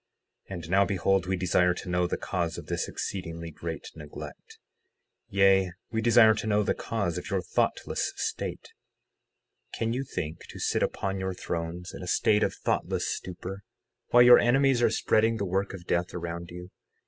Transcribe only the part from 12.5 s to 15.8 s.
thoughtless stupor, while your enemies are spreading the work